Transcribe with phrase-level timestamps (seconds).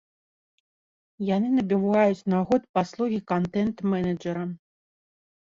[1.35, 4.43] Яны набываюць на год паслугі кантэнт-менеджара.